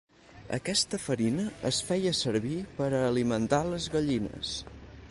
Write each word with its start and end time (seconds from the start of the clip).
Aquesta 0.55 0.99
farina 1.03 1.45
es 1.71 1.83
feia 1.91 2.15
servir 2.21 2.57
per 2.81 2.89
a 2.89 3.05
alimentar 3.13 3.65
les 3.71 3.91
gallines. 3.99 4.57